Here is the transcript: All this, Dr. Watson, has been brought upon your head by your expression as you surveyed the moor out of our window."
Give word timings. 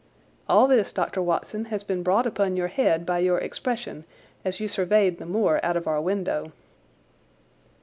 All 0.49 0.65
this, 0.65 0.91
Dr. 0.91 1.21
Watson, 1.21 1.65
has 1.65 1.83
been 1.83 2.01
brought 2.01 2.25
upon 2.25 2.57
your 2.57 2.69
head 2.69 3.05
by 3.05 3.19
your 3.19 3.37
expression 3.37 4.03
as 4.43 4.59
you 4.59 4.67
surveyed 4.67 5.19
the 5.19 5.27
moor 5.27 5.59
out 5.61 5.77
of 5.77 5.85
our 5.87 6.01
window." 6.01 6.53